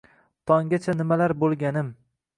Tonggacha 0.51 0.95
nimalar 1.03 1.37
boʼlganim. 1.45 1.95